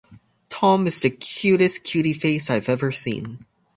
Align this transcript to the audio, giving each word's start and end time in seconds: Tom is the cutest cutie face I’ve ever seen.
Tom 0.49 0.87
is 0.87 1.01
the 1.01 1.11
cutest 1.11 1.83
cutie 1.83 2.13
face 2.13 2.49
I’ve 2.49 2.69
ever 2.69 2.91
seen. 2.91 3.45